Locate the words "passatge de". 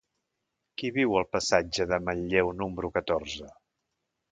1.35-2.01